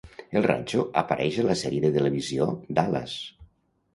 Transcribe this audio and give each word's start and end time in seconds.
El 0.39 0.45
ranxo 0.51 0.85
apareix 1.01 1.37
a 1.43 1.43
la 1.49 1.57
sèrie 1.59 1.83
de 1.83 1.93
televisió 1.99 2.47
"Dallas". 2.79 3.15